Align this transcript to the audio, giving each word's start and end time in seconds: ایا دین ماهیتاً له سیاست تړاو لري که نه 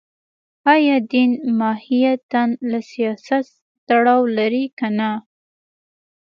ایا 0.73 0.97
دین 1.11 1.31
ماهیتاً 1.59 2.43
له 2.69 2.79
سیاست 2.91 3.49
تړاو 3.87 4.21
لري 4.37 4.65
که 4.77 4.87
نه 4.97 5.11